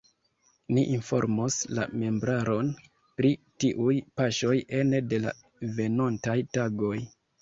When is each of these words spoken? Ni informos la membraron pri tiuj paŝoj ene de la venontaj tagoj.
Ni 0.75 0.83
informos 0.93 1.57
la 1.79 1.83
membraron 2.03 2.71
pri 3.21 3.31
tiuj 3.65 3.95
paŝoj 4.21 4.57
ene 4.81 5.03
de 5.13 5.21
la 5.27 5.35
venontaj 5.81 6.39
tagoj. 6.61 6.95